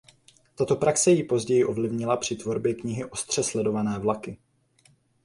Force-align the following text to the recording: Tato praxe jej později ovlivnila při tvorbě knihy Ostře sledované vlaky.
Tato 0.55 0.75
praxe 0.75 1.11
jej 1.11 1.23
později 1.23 1.65
ovlivnila 1.65 2.17
při 2.17 2.35
tvorbě 2.35 2.73
knihy 2.73 3.05
Ostře 3.05 3.43
sledované 3.43 3.99
vlaky. 3.99 4.37